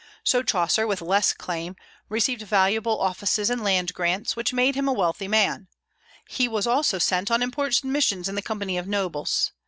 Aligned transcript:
So 0.23 0.41
Chaucer, 0.41 0.87
with 0.87 0.99
less 1.03 1.31
claim, 1.31 1.75
received 2.09 2.41
valuable 2.41 2.99
offices 2.99 3.51
and 3.51 3.63
land 3.63 3.93
grants, 3.93 4.35
which 4.35 4.51
made 4.51 4.73
him 4.73 4.87
a 4.87 4.93
wealthy 4.93 5.27
man; 5.27 5.67
and 5.67 5.67
he 6.27 6.47
was 6.47 6.65
also 6.65 6.97
sent 6.97 7.29
on 7.29 7.43
important 7.43 7.83
missions 7.93 8.27
in 8.27 8.33
the 8.33 8.41
company 8.41 8.79
of 8.79 8.87
nobles. 8.87 9.51